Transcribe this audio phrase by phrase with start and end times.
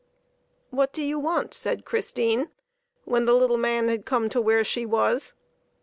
[0.79, 2.49] "What do you want?" said Christine,
[3.05, 5.35] when the little man had come to where she was.